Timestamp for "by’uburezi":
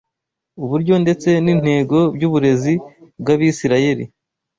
2.15-2.73